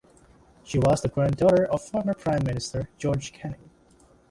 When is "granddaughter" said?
1.09-1.65